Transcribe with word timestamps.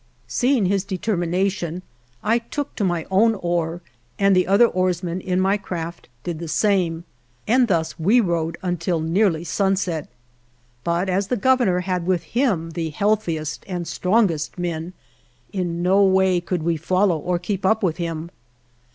Seeing 0.25 0.65
his 0.65 0.83
determination, 0.83 1.83
I 2.23 2.39
took 2.39 2.73
to 2.75 2.83
my 2.83 3.05
own 3.11 3.35
oar 3.35 3.83
and 4.17 4.35
the 4.35 4.47
other 4.47 4.65
oarsmen 4.65 5.21
in 5.21 5.39
my 5.39 5.57
craft 5.57 6.09
did 6.23 6.39
the 6.39 6.47
same, 6.47 7.03
and 7.47 7.67
thus 7.67 7.99
we 7.99 8.19
rowed 8.19 8.57
until 8.63 8.99
nearly 8.99 9.43
sunset. 9.43 10.09
But 10.83 11.07
as 11.07 11.27
the 11.27 11.37
Governor 11.37 11.81
had 11.81 12.07
with 12.07 12.23
him 12.23 12.71
the 12.71 12.89
healthiest 12.89 13.63
and 13.67 13.87
strong 13.87 14.31
est 14.31 14.57
men, 14.57 14.93
in 15.53 15.83
no 15.83 16.03
way 16.03 16.41
could 16.41 16.63
we 16.63 16.77
follow 16.77 17.19
or 17.19 17.37
keep 17.37 17.63
up 17.63 17.83
with 17.83 17.97
him. 17.97 18.31